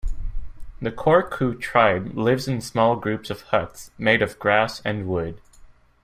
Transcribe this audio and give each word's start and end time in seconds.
The 0.81 0.89
Korku 0.91 1.61
tribe 1.61 2.17
lives 2.17 2.47
in 2.47 2.59
small 2.61 2.95
groups 2.95 3.29
of 3.29 3.43
huts 3.43 3.91
made 3.99 4.23
of 4.23 4.39
grass 4.39 4.81
and 4.83 5.07
wood. 5.07 5.39